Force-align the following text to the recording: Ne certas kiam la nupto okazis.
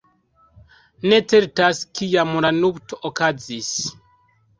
Ne 1.11 1.19
certas 1.33 1.81
kiam 1.99 2.31
la 2.45 2.51
nupto 2.63 2.99
okazis. 3.11 3.69